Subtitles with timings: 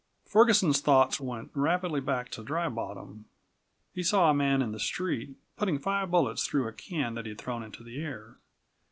[0.25, 3.25] Ferguson's thoughts went rapidly back to Dry Bottom.
[3.93, 7.29] He saw a man in the street, putting five bullets through a can that he
[7.29, 8.37] had thrown into the air.